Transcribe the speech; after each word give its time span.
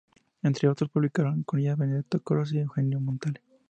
Entre 0.41 0.67
otros, 0.67 0.89
publicaron 0.89 1.45
en 1.53 1.59
ella 1.59 1.75
Benedetto 1.75 2.21
Croce 2.23 2.55
y 2.55 2.59
Eugenio 2.61 2.99
Montale. 2.99 3.43